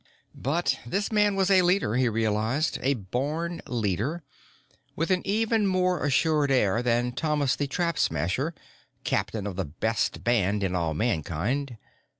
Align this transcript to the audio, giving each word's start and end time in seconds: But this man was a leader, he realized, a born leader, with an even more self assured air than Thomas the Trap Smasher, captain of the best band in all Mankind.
But 0.33 0.79
this 0.83 1.11
man 1.11 1.35
was 1.35 1.51
a 1.51 1.61
leader, 1.61 1.93
he 1.93 2.09
realized, 2.09 2.79
a 2.81 2.95
born 2.95 3.61
leader, 3.67 4.23
with 4.95 5.11
an 5.11 5.21
even 5.25 5.67
more 5.67 5.99
self 5.99 6.07
assured 6.07 6.49
air 6.49 6.81
than 6.81 7.11
Thomas 7.11 7.55
the 7.55 7.67
Trap 7.67 7.99
Smasher, 7.99 8.55
captain 9.03 9.45
of 9.45 9.57
the 9.57 9.65
best 9.65 10.23
band 10.23 10.63
in 10.63 10.73
all 10.73 10.95
Mankind. 10.95 11.77